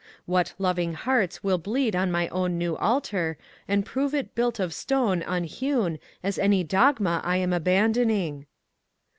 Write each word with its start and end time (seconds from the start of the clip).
What 0.25 0.55
loving 0.57 0.95
hearts 0.95 1.43
will 1.43 1.59
bleed 1.59 1.95
on 1.95 2.11
my 2.11 2.27
own 2.29 2.57
new 2.57 2.75
altar, 2.77 3.37
and 3.67 3.85
prove 3.85 4.15
it 4.15 4.33
built 4.33 4.59
of 4.59 4.73
stone 4.73 5.21
unhewn 5.21 5.99
as 6.23 6.39
any 6.39 6.63
dogma 6.63 7.21
I 7.23 7.37
am 7.37 7.53
abandoning? 7.53 8.47